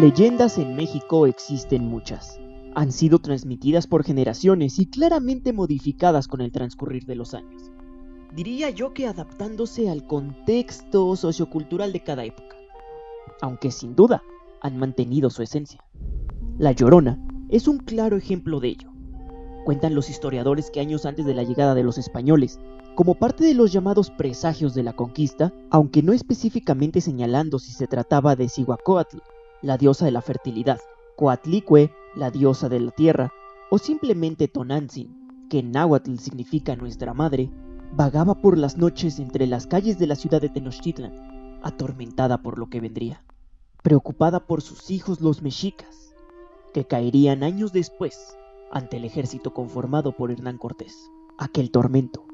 Leyendas 0.00 0.58
en 0.58 0.74
México 0.74 1.24
existen 1.28 1.86
muchas. 1.86 2.40
Han 2.74 2.90
sido 2.90 3.20
transmitidas 3.20 3.86
por 3.86 4.02
generaciones 4.02 4.80
y 4.80 4.86
claramente 4.86 5.52
modificadas 5.52 6.26
con 6.26 6.40
el 6.40 6.50
transcurrir 6.50 7.04
de 7.06 7.14
los 7.14 7.32
años. 7.32 7.70
Diría 8.34 8.70
yo 8.70 8.92
que 8.92 9.06
adaptándose 9.06 9.88
al 9.88 10.04
contexto 10.04 11.14
sociocultural 11.14 11.92
de 11.92 12.02
cada 12.02 12.24
época. 12.24 12.56
Aunque 13.40 13.70
sin 13.70 13.94
duda 13.94 14.24
han 14.60 14.78
mantenido 14.78 15.30
su 15.30 15.42
esencia. 15.42 15.84
La 16.58 16.72
Llorona 16.72 17.24
es 17.48 17.68
un 17.68 17.78
claro 17.78 18.16
ejemplo 18.16 18.58
de 18.58 18.70
ello. 18.70 18.90
Cuentan 19.64 19.94
los 19.94 20.10
historiadores 20.10 20.72
que 20.72 20.80
años 20.80 21.06
antes 21.06 21.24
de 21.24 21.34
la 21.34 21.44
llegada 21.44 21.76
de 21.76 21.84
los 21.84 21.98
españoles, 21.98 22.58
como 22.96 23.14
parte 23.14 23.44
de 23.44 23.54
los 23.54 23.72
llamados 23.72 24.10
presagios 24.10 24.74
de 24.74 24.82
la 24.82 24.94
conquista, 24.94 25.54
aunque 25.70 26.02
no 26.02 26.12
específicamente 26.12 27.00
señalando 27.00 27.60
si 27.60 27.70
se 27.70 27.86
trataba 27.86 28.34
de 28.34 28.48
Cihuacóatl, 28.48 29.18
la 29.64 29.78
diosa 29.78 30.04
de 30.04 30.10
la 30.10 30.20
fertilidad, 30.20 30.78
Coatlicue, 31.16 31.90
la 32.14 32.30
diosa 32.30 32.68
de 32.68 32.80
la 32.80 32.90
tierra, 32.90 33.32
o 33.70 33.78
simplemente 33.78 34.46
Tonantzin, 34.46 35.48
que 35.48 35.60
en 35.60 35.72
náhuatl 35.72 36.18
significa 36.18 36.76
nuestra 36.76 37.14
madre, 37.14 37.50
vagaba 37.92 38.34
por 38.34 38.58
las 38.58 38.76
noches 38.76 39.18
entre 39.18 39.46
las 39.46 39.66
calles 39.66 39.98
de 39.98 40.06
la 40.06 40.16
ciudad 40.16 40.42
de 40.42 40.50
Tenochtitlan, 40.50 41.60
atormentada 41.62 42.42
por 42.42 42.58
lo 42.58 42.68
que 42.68 42.80
vendría, 42.80 43.24
preocupada 43.82 44.46
por 44.46 44.60
sus 44.60 44.90
hijos 44.90 45.22
los 45.22 45.40
mexicas, 45.40 46.14
que 46.74 46.86
caerían 46.86 47.42
años 47.42 47.72
después 47.72 48.36
ante 48.70 48.98
el 48.98 49.06
ejército 49.06 49.54
conformado 49.54 50.12
por 50.12 50.30
Hernán 50.30 50.58
Cortés. 50.58 51.10
Aquel 51.38 51.70
tormento 51.70 52.26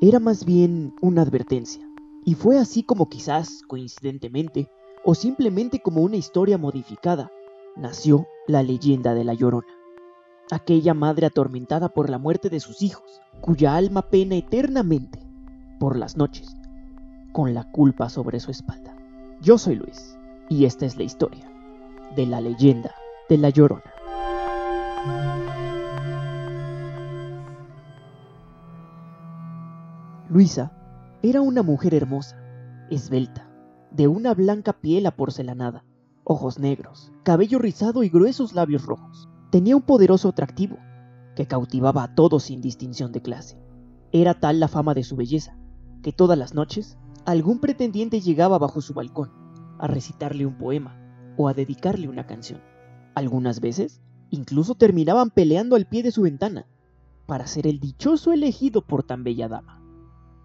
era 0.00 0.18
más 0.18 0.44
bien 0.44 0.96
una 1.00 1.22
advertencia, 1.22 1.88
y 2.24 2.34
fue 2.34 2.58
así 2.58 2.82
como 2.82 3.08
quizás, 3.08 3.62
coincidentemente, 3.68 4.68
o 5.04 5.14
simplemente 5.14 5.80
como 5.80 6.02
una 6.02 6.16
historia 6.16 6.58
modificada, 6.58 7.30
nació 7.76 8.26
la 8.46 8.62
leyenda 8.62 9.14
de 9.14 9.24
la 9.24 9.34
Llorona. 9.34 9.72
Aquella 10.50 10.94
madre 10.94 11.26
atormentada 11.26 11.88
por 11.88 12.10
la 12.10 12.18
muerte 12.18 12.50
de 12.50 12.60
sus 12.60 12.82
hijos, 12.82 13.20
cuya 13.40 13.74
alma 13.74 14.02
pena 14.02 14.36
eternamente 14.36 15.18
por 15.80 15.96
las 15.96 16.16
noches, 16.16 16.56
con 17.32 17.54
la 17.54 17.70
culpa 17.70 18.08
sobre 18.08 18.38
su 18.40 18.50
espalda. 18.50 18.94
Yo 19.40 19.58
soy 19.58 19.76
Luis, 19.76 20.16
y 20.48 20.66
esta 20.66 20.86
es 20.86 20.96
la 20.96 21.02
historia 21.02 21.50
de 22.14 22.26
la 22.26 22.40
leyenda 22.40 22.94
de 23.28 23.38
la 23.38 23.48
Llorona. 23.50 23.82
Luisa 30.28 30.72
era 31.22 31.40
una 31.40 31.62
mujer 31.62 31.94
hermosa, 31.94 32.36
esbelta, 32.90 33.51
de 33.94 34.08
una 34.08 34.32
blanca 34.32 34.72
piel 34.72 35.04
aporcelanada, 35.06 35.84
ojos 36.24 36.58
negros, 36.58 37.12
cabello 37.24 37.58
rizado 37.58 38.02
y 38.02 38.08
gruesos 38.08 38.54
labios 38.54 38.86
rojos. 38.86 39.28
Tenía 39.50 39.76
un 39.76 39.82
poderoso 39.82 40.30
atractivo 40.30 40.78
que 41.36 41.46
cautivaba 41.46 42.04
a 42.04 42.14
todos 42.14 42.44
sin 42.44 42.62
distinción 42.62 43.12
de 43.12 43.20
clase. 43.20 43.58
Era 44.10 44.34
tal 44.40 44.60
la 44.60 44.68
fama 44.68 44.94
de 44.94 45.04
su 45.04 45.16
belleza 45.16 45.58
que 46.02 46.12
todas 46.12 46.38
las 46.38 46.54
noches 46.54 46.96
algún 47.26 47.60
pretendiente 47.60 48.20
llegaba 48.20 48.58
bajo 48.58 48.80
su 48.80 48.94
balcón 48.94 49.30
a 49.78 49.86
recitarle 49.86 50.46
un 50.46 50.56
poema 50.56 50.96
o 51.36 51.48
a 51.48 51.54
dedicarle 51.54 52.08
una 52.08 52.26
canción. 52.26 52.60
Algunas 53.14 53.60
veces 53.60 54.00
incluso 54.30 54.74
terminaban 54.74 55.30
peleando 55.30 55.76
al 55.76 55.86
pie 55.86 56.02
de 56.02 56.12
su 56.12 56.22
ventana 56.22 56.66
para 57.26 57.46
ser 57.46 57.66
el 57.66 57.78
dichoso 57.78 58.32
elegido 58.32 58.86
por 58.86 59.02
tan 59.02 59.22
bella 59.22 59.48
dama. 59.48 59.82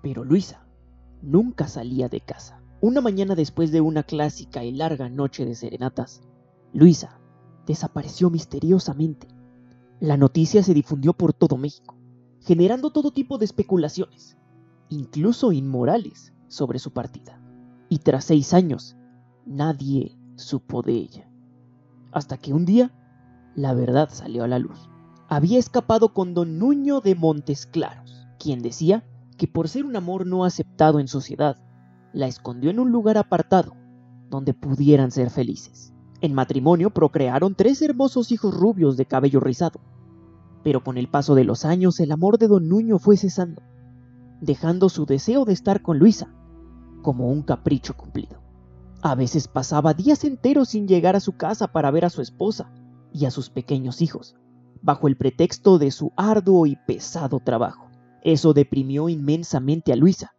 Pero 0.04 0.26
Luisa 0.26 0.68
nunca 1.22 1.68
salía 1.68 2.10
de 2.10 2.22
casa. 2.22 2.57
Una 2.80 3.02
mañana 3.02 3.34
después 3.34 3.72
de 3.72 3.82
una 3.82 4.04
clásica 4.04 4.64
y 4.64 4.72
larga 4.72 5.10
noche 5.10 5.46
de 5.46 5.56
serenatas, 5.56 6.22
Luisa 6.74 7.20
desapareció 7.66 8.30
misteriosamente. 8.30 9.28
La 10.00 10.16
noticia 10.16 10.62
se 10.62 10.76
difundió 10.76 11.14
por 11.14 11.34
todo 11.34 11.58
México, 11.58 11.98
generando 12.40 12.92
todo 12.92 13.10
tipo 13.10 13.40
de 13.40 13.46
especulaciones, 13.46 14.38
incluso 14.90 15.52
inmorales, 15.52 16.34
sobre 16.48 16.78
su 16.78 16.92
partida. 16.94 17.42
Y 17.90 17.98
tras 17.98 18.26
seis 18.26 18.54
años, 18.54 18.96
nadie 19.48 20.16
supo 20.36 20.84
de 20.84 20.94
ella. 20.94 21.28
Hasta 22.12 22.38
que 22.38 22.54
un 22.54 22.66
día, 22.66 22.94
la 23.56 23.74
verdad 23.74 24.10
salió 24.12 24.44
a 24.44 24.48
la 24.48 24.60
luz. 24.60 24.88
Había 25.30 25.58
escapado 25.58 26.14
con 26.14 26.36
don 26.36 26.60
Nuño 26.60 27.02
de 27.02 27.16
Montes 27.16 27.66
Claros, 27.66 28.28
quien 28.38 28.62
decía 28.62 29.04
que 29.36 29.48
por 29.48 29.68
ser 29.68 29.84
un 29.84 29.96
amor 29.96 30.28
no 30.28 30.46
aceptado 30.46 31.00
en 31.00 31.08
sociedad, 31.08 31.58
la 32.14 32.28
escondió 32.28 32.70
en 32.70 32.80
un 32.80 32.92
lugar 32.92 33.18
apartado, 33.18 33.76
donde 34.30 34.54
pudieran 34.54 35.12
ser 35.12 35.30
felices. 35.30 35.94
En 36.22 36.34
matrimonio 36.34 36.90
procrearon 36.90 37.56
tres 37.56 37.82
hermosos 37.82 38.32
hijos 38.32 38.56
rubios 38.56 38.98
de 38.98 39.06
cabello 39.06 39.40
rizado, 39.40 39.80
pero 40.64 40.84
con 40.84 40.98
el 40.98 41.10
paso 41.10 41.36
de 41.36 41.44
los 41.44 41.64
años 41.64 42.00
el 42.00 42.12
amor 42.12 42.38
de 42.38 42.48
don 42.48 42.68
Nuño 42.68 43.00
fue 43.00 43.18
cesando, 43.18 43.62
dejando 44.42 44.90
su 44.90 45.06
deseo 45.06 45.46
de 45.46 45.54
estar 45.54 45.82
con 45.82 46.00
Luisa 46.00 46.34
como 47.02 47.30
un 47.30 47.44
capricho 47.44 47.96
cumplido. 47.96 48.42
A 49.02 49.16
veces 49.16 49.48
pasaba 49.48 49.94
días 49.94 50.24
enteros 50.24 50.70
sin 50.70 50.88
llegar 50.88 51.16
a 51.16 51.20
su 51.20 51.38
casa 51.38 51.68
para 51.68 51.92
ver 51.92 52.04
a 52.04 52.10
su 52.10 52.22
esposa 52.22 52.72
y 53.14 53.26
a 53.26 53.32
sus 53.32 53.50
pequeños 53.50 54.02
hijos, 54.02 54.36
bajo 54.82 55.08
el 55.08 55.18
pretexto 55.18 55.78
de 55.78 55.92
su 55.92 56.12
arduo 56.18 56.66
y 56.66 56.76
pesado 56.88 57.40
trabajo. 57.40 57.90
Eso 58.24 58.54
deprimió 58.54 59.08
inmensamente 59.08 59.94
a 59.94 59.96
Luisa, 59.96 60.34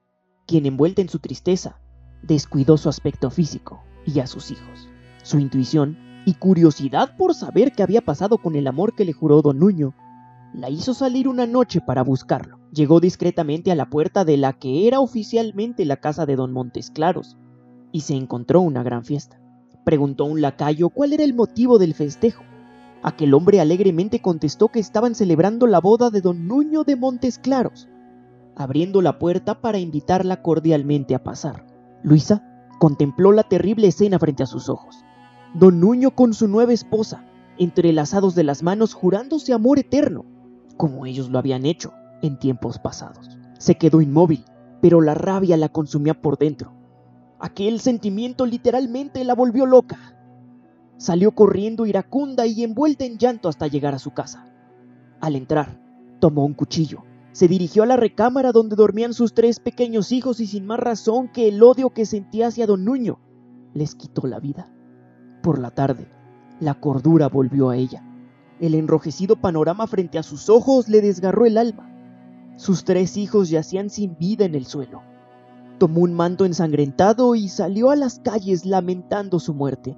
quien 0.49 0.65
envuelta 0.65 1.03
en 1.03 1.11
su 1.11 1.19
tristeza, 1.19 1.79
descuidó 2.23 2.79
su 2.79 2.89
aspecto 2.89 3.31
físico 3.31 3.85
y 4.07 4.19
a 4.21 4.27
sus 4.27 4.51
hijos. 4.51 4.89
Su 5.23 5.39
intuición 5.39 5.99
y 6.25 6.35
curiosidad 6.35 7.17
por 7.19 7.35
saber 7.35 7.73
qué 7.73 7.83
había 7.83 8.01
pasado 8.01 8.39
con 8.39 8.57
el 8.57 8.67
amor 8.67 8.95
que 8.95 9.05
le 9.05 9.13
juró 9.13 9.43
don 9.43 9.59
Nuño, 9.59 9.95
la 10.55 10.71
hizo 10.71 10.95
salir 10.95 11.29
una 11.29 11.47
noche 11.47 11.83
para 11.83 12.03
buscarlo. 12.03 12.59
Llegó 12.73 12.99
discretamente 12.99 13.71
a 13.71 13.75
la 13.75 13.91
puerta 13.91 14.25
de 14.25 14.39
la 14.39 14.55
que 14.55 14.89
era 14.89 15.01
oficialmente 15.01 15.85
la 15.85 15.99
casa 15.99 16.25
de 16.25 16.37
don 16.37 16.53
Montes 16.53 16.91
Claros, 16.91 17.37
y 17.93 18.01
se 18.01 18.15
encontró 18.15 18.63
una 18.63 18.83
gran 18.83 19.05
fiesta. 19.05 19.39
Preguntó 19.85 20.25
un 20.25 20.41
lacayo 20.41 20.89
cuál 20.89 21.13
era 21.13 21.25
el 21.25 21.35
motivo 21.35 21.79
del 21.79 21.93
festejo. 21.93 22.43
Aquel 23.03 23.35
hombre 23.35 23.61
alegremente 23.61 24.21
contestó 24.21 24.69
que 24.69 24.81
estaban 24.81 25.15
celebrando 25.15 25.67
la 25.67 25.81
boda 25.81 26.09
de 26.09 26.23
don 26.23 26.49
Nuño 26.49 26.85
de 26.85 26.97
Montes 26.97 27.39
Claros, 27.39 27.89
abriendo 28.59 29.01
la 29.01 29.21
puerta 29.21 29.61
para 29.61 29.79
invitarla 29.79 30.43
cordialmente 30.43 31.15
a 31.15 31.23
pasar. 31.23 31.65
Luisa 32.03 32.45
contempló 32.81 33.33
la 33.33 33.45
terrible 33.45 33.87
escena 33.87 34.19
frente 34.19 34.43
a 34.43 34.47
sus 34.47 34.69
ojos. 34.69 35.05
Don 35.55 35.81
Nuño 35.81 36.11
con 36.11 36.35
su 36.35 36.49
nueva 36.49 36.73
esposa, 36.73 37.25
entrelazados 37.57 38.35
de 38.35 38.43
las 38.43 38.65
manos 38.65 38.95
jurándose 38.95 39.53
amor 39.53 39.79
eterno, 39.79 40.25
como 40.77 41.07
ellos 41.07 41.31
lo 41.31 41.39
habían 41.39 41.65
hecho 41.65 41.93
en 42.21 42.39
tiempos 42.39 42.81
pasados. 42.81 43.39
Se 43.59 43.77
quedó 43.77 44.01
inmóvil, 44.01 44.45
pero 44.83 45.01
la 45.01 45.15
rabia 45.15 45.57
la 45.57 45.69
consumía 45.69 46.21
por 46.21 46.37
dentro. 46.37 46.73
Aquel 47.39 47.79
sentimiento 47.79 48.45
literalmente 48.45 49.23
la 49.23 49.37
volvió 49.37 49.67
loca. 49.67 50.17
Salió 50.97 51.31
corriendo 51.31 51.87
iracunda 51.87 52.45
y 52.47 52.65
envuelta 52.65 53.05
en 53.05 53.19
llanto 53.19 53.49
hasta 53.49 53.69
llegar 53.69 53.95
a 53.95 54.01
su 54.01 54.11
casa. 54.11 54.53
Al 55.21 55.37
entrar, 55.37 55.81
tomó 56.19 56.45
un 56.45 56.55
cuchillo 56.55 57.05
se 57.33 57.49
dirigió 57.49 57.83
a 57.83 57.87
la 57.87 57.97
recámara 57.97 58.53
donde 58.53 58.77
dormían 58.77 59.13
sus 59.13 59.35
tres 59.35 59.61
pequeños 59.61 60.13
hijos 60.13 60.41
y 60.41 60.47
sin 60.47 60.67
más 60.67 60.81
razón 60.81 61.29
que 61.29 61.49
el 61.49 61.63
odio 61.63 61.91
que 61.91 62.07
sentía 62.07 62.49
hacia 62.49 62.67
don 62.67 62.85
Nuño, 62.85 63.19
les 63.75 63.95
quitó 63.95 64.27
la 64.27 64.41
vida. 64.41 64.73
Por 65.43 65.59
la 65.59 65.71
tarde, 65.71 66.09
la 66.61 66.75
cordura 66.75 67.29
volvió 67.29 67.71
a 67.71 67.77
ella. 67.77 68.05
El 68.61 68.75
enrojecido 68.75 69.37
panorama 69.37 69.87
frente 69.87 70.19
a 70.19 70.23
sus 70.23 70.49
ojos 70.49 70.89
le 70.89 71.01
desgarró 71.01 71.47
el 71.47 71.59
alma. 71.59 71.93
Sus 72.57 72.85
tres 72.85 73.17
hijos 73.17 73.51
yacían 73.51 73.89
sin 73.89 74.17
vida 74.19 74.45
en 74.45 74.55
el 74.57 74.67
suelo. 74.67 75.03
Tomó 75.79 76.01
un 76.01 76.15
manto 76.15 76.45
ensangrentado 76.45 77.37
y 77.37 77.49
salió 77.49 77.91
a 77.91 77.97
las 77.97 78.19
calles 78.19 78.65
lamentando 78.65 79.39
su 79.39 79.55
muerte. 79.55 79.97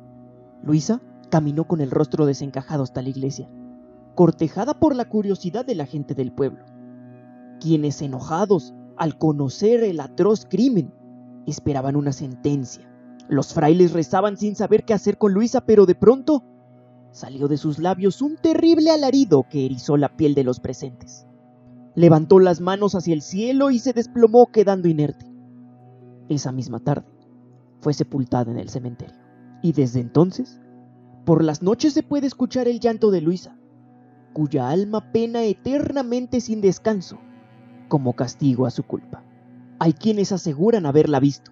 Luisa 0.63 1.01
caminó 1.31 1.67
con 1.67 1.81
el 1.81 1.91
rostro 1.91 2.27
desencajado 2.27 2.83
hasta 2.83 3.01
la 3.01 3.09
iglesia, 3.09 3.49
cortejada 4.15 4.79
por 4.79 4.95
la 4.95 5.09
curiosidad 5.09 5.65
de 5.65 5.77
la 5.77 5.87
gente 5.87 6.15
del 6.15 6.33
pueblo 6.33 6.65
quienes 7.61 8.03
enojados 8.03 8.75
al 8.97 9.17
conocer 9.17 9.85
el 9.85 10.01
atroz 10.01 10.45
crimen 10.45 10.93
esperaban 11.47 11.95
una 11.95 12.13
sentencia. 12.13 12.87
Los 13.29 13.55
frailes 13.55 13.93
rezaban 13.93 14.37
sin 14.37 14.57
saber 14.57 14.85
qué 14.85 14.93
hacer 14.93 15.17
con 15.17 15.33
Luisa, 15.33 15.65
pero 15.65 15.87
de 15.87 15.95
pronto 15.95 16.43
salió 17.13 17.47
de 17.49 17.57
sus 17.57 17.79
labios 17.79 18.23
un 18.23 18.37
terrible 18.37 18.91
alarido 18.91 19.47
que 19.49 19.65
erizó 19.65 19.97
la 19.97 20.17
piel 20.17 20.35
de 20.35 20.45
los 20.45 20.59
presentes. 20.59 21.27
Levantó 21.95 22.41
las 22.41 22.61
manos 22.61 22.95
hacia 22.95 23.15
el 23.15 23.23
cielo 23.23 23.71
y 23.71 23.79
se 23.79 23.93
desplomó 23.93 24.51
quedando 24.51 24.89
inerte. 24.89 25.27
Esa 26.29 26.53
misma 26.53 26.81
tarde 26.81 27.07
fue 27.81 27.95
sepultada 27.95 28.51
en 28.51 28.59
el 28.59 28.69
cementerio. 28.69 29.17
Y 29.63 29.73
desde 29.73 30.01
entonces, 30.01 30.61
por 31.25 31.45
las 31.45 31.63
noches 31.63 31.93
se 31.93 32.03
puede 32.03 32.27
escuchar 32.27 32.69
el 32.69 32.81
llanto 32.81 33.11
de 33.11 33.21
Luisa, 33.21 33.57
cuya 34.33 34.71
alma 34.71 35.13
pena 35.13 35.43
eternamente 35.45 36.41
sin 36.41 36.61
descanso 36.61 37.19
como 37.91 38.15
castigo 38.15 38.65
a 38.65 38.71
su 38.71 38.85
culpa. 38.85 39.23
Hay 39.79 39.93
quienes 39.93 40.33
aseguran 40.33 40.87
haberla 40.87 41.21
visto, 41.21 41.51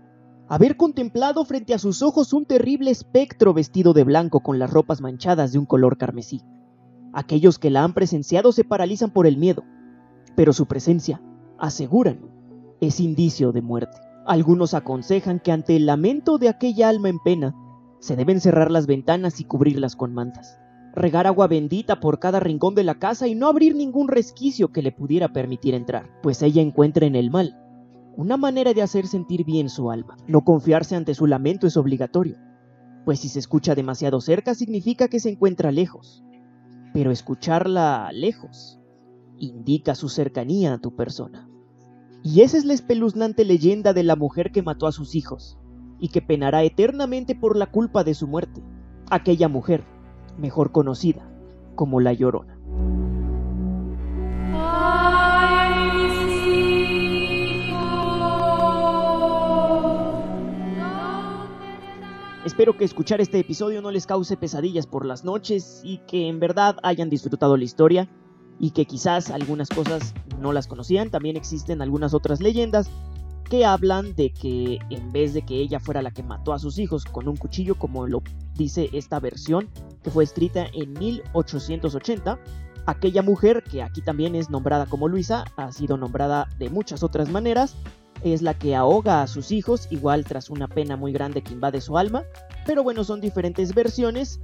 haber 0.48 0.78
contemplado 0.78 1.44
frente 1.44 1.74
a 1.74 1.78
sus 1.78 2.00
ojos 2.00 2.32
un 2.32 2.46
terrible 2.46 2.90
espectro 2.90 3.52
vestido 3.52 3.92
de 3.92 4.04
blanco 4.04 4.40
con 4.40 4.58
las 4.58 4.70
ropas 4.70 5.02
manchadas 5.02 5.52
de 5.52 5.58
un 5.58 5.66
color 5.66 5.98
carmesí. 5.98 6.40
Aquellos 7.12 7.58
que 7.58 7.68
la 7.68 7.84
han 7.84 7.92
presenciado 7.92 8.52
se 8.52 8.64
paralizan 8.64 9.10
por 9.10 9.26
el 9.26 9.36
miedo, 9.36 9.64
pero 10.36 10.54
su 10.54 10.64
presencia, 10.64 11.20
aseguran, 11.58 12.20
es 12.80 13.00
indicio 13.00 13.52
de 13.52 13.60
muerte. 13.60 13.98
Algunos 14.26 14.72
aconsejan 14.72 15.40
que 15.40 15.52
ante 15.52 15.76
el 15.76 15.86
lamento 15.86 16.38
de 16.38 16.48
aquella 16.48 16.88
alma 16.88 17.08
en 17.08 17.18
pena, 17.18 17.54
se 17.98 18.14
deben 18.14 18.40
cerrar 18.40 18.70
las 18.70 18.86
ventanas 18.86 19.40
y 19.40 19.44
cubrirlas 19.44 19.96
con 19.96 20.14
mantas, 20.14 20.60
regar 20.98 21.26
agua 21.26 21.46
bendita 21.46 22.00
por 22.00 22.18
cada 22.18 22.40
rincón 22.40 22.74
de 22.74 22.84
la 22.84 22.98
casa 22.98 23.26
y 23.26 23.34
no 23.34 23.46
abrir 23.46 23.74
ningún 23.74 24.08
resquicio 24.08 24.68
que 24.68 24.82
le 24.82 24.92
pudiera 24.92 25.32
permitir 25.32 25.74
entrar, 25.74 26.10
pues 26.22 26.42
ella 26.42 26.62
encuentra 26.62 27.06
en 27.06 27.16
el 27.16 27.30
mal 27.30 27.56
una 28.16 28.36
manera 28.36 28.74
de 28.74 28.82
hacer 28.82 29.06
sentir 29.06 29.44
bien 29.44 29.68
su 29.68 29.92
alma. 29.92 30.16
No 30.26 30.42
confiarse 30.44 30.96
ante 30.96 31.14
su 31.14 31.28
lamento 31.28 31.68
es 31.68 31.76
obligatorio, 31.76 32.36
pues 33.04 33.20
si 33.20 33.28
se 33.28 33.38
escucha 33.38 33.76
demasiado 33.76 34.20
cerca 34.20 34.56
significa 34.56 35.06
que 35.06 35.20
se 35.20 35.30
encuentra 35.30 35.70
lejos, 35.70 36.24
pero 36.92 37.12
escucharla 37.12 38.10
lejos 38.12 38.80
indica 39.38 39.94
su 39.94 40.08
cercanía 40.08 40.74
a 40.74 40.78
tu 40.78 40.96
persona. 40.96 41.48
Y 42.24 42.40
esa 42.40 42.58
es 42.58 42.64
la 42.64 42.74
espeluznante 42.74 43.44
leyenda 43.44 43.92
de 43.92 44.02
la 44.02 44.16
mujer 44.16 44.50
que 44.50 44.62
mató 44.62 44.88
a 44.88 44.92
sus 44.92 45.14
hijos 45.14 45.56
y 46.00 46.08
que 46.08 46.20
penará 46.20 46.64
eternamente 46.64 47.36
por 47.36 47.56
la 47.56 47.70
culpa 47.70 48.02
de 48.02 48.14
su 48.14 48.26
muerte, 48.26 48.62
aquella 49.10 49.48
mujer, 49.48 49.84
mejor 50.38 50.72
conocida 50.72 51.28
como 51.74 52.00
la 52.00 52.12
Llorona. 52.12 52.58
Espero 62.44 62.76
que 62.76 62.84
escuchar 62.84 63.20
este 63.20 63.38
episodio 63.38 63.82
no 63.82 63.90
les 63.90 64.06
cause 64.06 64.36
pesadillas 64.36 64.86
por 64.86 65.04
las 65.04 65.22
noches 65.22 65.82
y 65.84 65.98
que 66.08 66.28
en 66.28 66.40
verdad 66.40 66.76
hayan 66.82 67.10
disfrutado 67.10 67.56
la 67.56 67.64
historia 67.64 68.08
y 68.58 68.70
que 68.70 68.86
quizás 68.86 69.30
algunas 69.30 69.68
cosas 69.68 70.14
no 70.40 70.52
las 70.52 70.66
conocían. 70.66 71.10
También 71.10 71.36
existen 71.36 71.82
algunas 71.82 72.14
otras 72.14 72.40
leyendas 72.40 72.90
que 73.48 73.64
hablan 73.64 74.14
de 74.14 74.30
que 74.30 74.78
en 74.90 75.10
vez 75.10 75.34
de 75.34 75.42
que 75.42 75.56
ella 75.56 75.80
fuera 75.80 76.02
la 76.02 76.10
que 76.10 76.22
mató 76.22 76.52
a 76.52 76.58
sus 76.58 76.78
hijos 76.78 77.04
con 77.04 77.28
un 77.28 77.36
cuchillo, 77.36 77.76
como 77.76 78.06
lo 78.06 78.22
dice 78.54 78.90
esta 78.92 79.20
versión, 79.20 79.68
que 80.02 80.10
fue 80.10 80.24
escrita 80.24 80.66
en 80.72 80.92
1880, 80.92 82.38
aquella 82.86 83.22
mujer, 83.22 83.64
que 83.64 83.82
aquí 83.82 84.02
también 84.02 84.34
es 84.34 84.50
nombrada 84.50 84.86
como 84.86 85.08
Luisa, 85.08 85.44
ha 85.56 85.72
sido 85.72 85.96
nombrada 85.96 86.48
de 86.58 86.68
muchas 86.68 87.02
otras 87.02 87.30
maneras, 87.30 87.74
es 88.22 88.42
la 88.42 88.54
que 88.54 88.74
ahoga 88.74 89.22
a 89.22 89.26
sus 89.26 89.52
hijos, 89.52 89.88
igual 89.90 90.24
tras 90.24 90.50
una 90.50 90.68
pena 90.68 90.96
muy 90.96 91.12
grande 91.12 91.42
que 91.42 91.54
invade 91.54 91.80
su 91.80 91.96
alma, 91.96 92.24
pero 92.66 92.82
bueno, 92.82 93.04
son 93.04 93.20
diferentes 93.20 93.74
versiones 93.74 94.40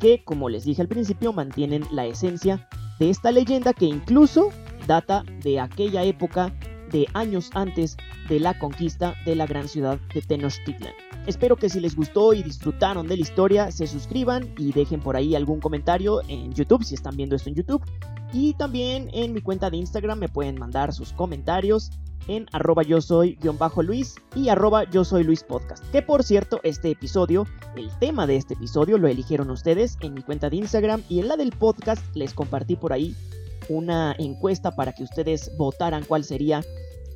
que, 0.00 0.22
como 0.24 0.48
les 0.48 0.64
dije 0.64 0.82
al 0.82 0.88
principio, 0.88 1.32
mantienen 1.32 1.84
la 1.90 2.04
esencia 2.04 2.68
de 2.98 3.10
esta 3.10 3.30
leyenda 3.30 3.72
que 3.72 3.86
incluso 3.86 4.50
data 4.86 5.24
de 5.42 5.60
aquella 5.60 6.02
época 6.02 6.52
de 6.94 7.08
años 7.12 7.50
antes 7.54 7.96
de 8.28 8.38
la 8.38 8.56
conquista 8.56 9.16
de 9.26 9.34
la 9.34 9.46
gran 9.46 9.68
ciudad 9.68 9.98
de 10.14 10.22
Tenochtitlan. 10.22 10.94
Espero 11.26 11.56
que 11.56 11.68
si 11.68 11.80
les 11.80 11.96
gustó 11.96 12.32
y 12.32 12.42
disfrutaron 12.44 13.08
de 13.08 13.16
la 13.16 13.22
historia, 13.22 13.72
se 13.72 13.88
suscriban 13.88 14.54
y 14.56 14.72
dejen 14.72 15.00
por 15.00 15.16
ahí 15.16 15.34
algún 15.34 15.58
comentario 15.58 16.20
en 16.28 16.54
YouTube 16.54 16.84
si 16.84 16.94
están 16.94 17.16
viendo 17.16 17.34
esto 17.34 17.48
en 17.48 17.56
YouTube. 17.56 17.82
Y 18.32 18.54
también 18.54 19.10
en 19.12 19.32
mi 19.32 19.40
cuenta 19.40 19.70
de 19.70 19.78
Instagram 19.78 20.20
me 20.20 20.28
pueden 20.28 20.56
mandar 20.56 20.92
sus 20.92 21.12
comentarios 21.12 21.90
en 22.28 22.46
arroba 22.52 22.82
yo 22.84 23.00
soy 23.00 23.36
guion 23.42 23.58
bajo 23.58 23.82
Luis 23.82 24.14
y 24.36 24.48
arroba 24.48 24.88
yo 24.88 25.04
soy 25.04 25.24
Luis 25.24 25.42
Podcast. 25.42 25.84
Que 25.90 26.00
por 26.00 26.22
cierto, 26.22 26.60
este 26.62 26.92
episodio, 26.92 27.44
el 27.76 27.90
tema 27.98 28.26
de 28.28 28.36
este 28.36 28.54
episodio 28.54 28.98
lo 28.98 29.08
eligieron 29.08 29.50
ustedes 29.50 29.98
en 30.00 30.14
mi 30.14 30.22
cuenta 30.22 30.48
de 30.48 30.56
Instagram 30.56 31.02
y 31.08 31.18
en 31.18 31.28
la 31.28 31.36
del 31.36 31.50
podcast 31.50 32.04
les 32.14 32.34
compartí 32.34 32.76
por 32.76 32.92
ahí 32.92 33.16
una 33.68 34.14
encuesta 34.18 34.72
para 34.72 34.92
que 34.92 35.04
ustedes 35.04 35.56
votaran 35.56 36.04
cuál 36.04 36.24
sería 36.24 36.62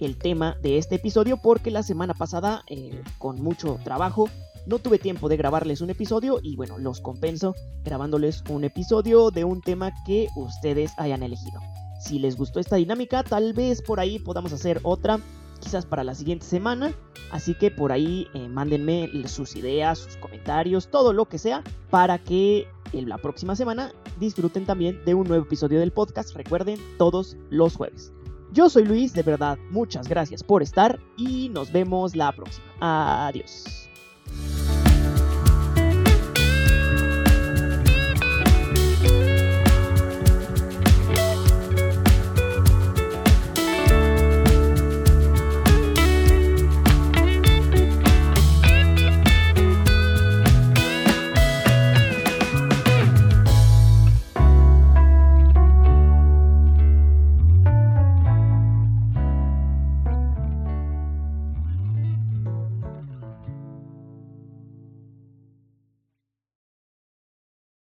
el 0.01 0.17
tema 0.17 0.57
de 0.63 0.79
este 0.79 0.97
episodio 0.97 1.39
porque 1.39 1.71
la 1.71 1.83
semana 1.83 2.15
pasada 2.15 2.63
eh, 2.69 3.03
con 3.19 3.43
mucho 3.43 3.79
trabajo 3.83 4.29
no 4.67 4.79
tuve 4.79 4.99
tiempo 4.99 5.29
de 5.29 5.37
grabarles 5.37 5.81
un 5.81 5.91
episodio 5.91 6.41
y 6.43 6.57
bueno, 6.57 6.79
los 6.79 7.01
compenso 7.01 7.55
grabándoles 7.85 8.45
un 8.51 8.65
episodio 8.65 9.31
de 9.31 9.45
un 9.45 9.63
tema 9.63 9.93
que 10.05 10.29
ustedes 10.37 10.93
hayan 10.99 11.23
elegido. 11.23 11.61
Si 12.01 12.19
les 12.19 12.37
gustó 12.37 12.61
esta 12.61 12.77
dinámica, 12.77 13.23
tal 13.23 13.55
vez 13.55 13.83
por 13.83 13.99
ahí 13.99 14.19
podamos 14.19 14.53
hacer 14.53 14.79
otra, 14.83 15.21
quizás 15.61 15.87
para 15.87 16.05
la 16.05 16.15
siguiente 16.15 16.47
semana. 16.47 16.93
Así 17.31 17.55
que 17.55 17.71
por 17.71 17.93
ahí 17.93 18.27
eh, 18.35 18.49
mándenme 18.49 19.11
sus 19.27 19.57
ideas, 19.57 19.99
sus 19.99 20.17
comentarios, 20.17 20.89
todo 20.89 21.13
lo 21.13 21.27
que 21.27 21.39
sea, 21.39 21.63
para 21.91 22.19
que 22.19 22.67
la 22.93 23.19
próxima 23.19 23.55
semana 23.57 23.93
disfruten 24.19 24.65
también 24.65 25.05
de 25.05 25.15
un 25.15 25.27
nuevo 25.29 25.45
episodio 25.45 25.81
del 25.81 25.93
podcast. 25.93 26.35
Recuerden, 26.35 26.79
todos 26.99 27.37
los 27.51 27.77
jueves. 27.77 28.13
Yo 28.53 28.71
soy 28.71 28.85
Luis, 28.85 29.13
de 29.13 29.23
verdad, 29.23 29.59
muchas 29.71 30.09
gracias 30.09 30.43
por 30.43 30.63
estar 30.63 30.99
y 31.17 31.51
nos 31.51 31.71
vemos 31.71 32.17
la 32.17 32.33
próxima. 32.33 32.67
Adiós. 32.81 33.88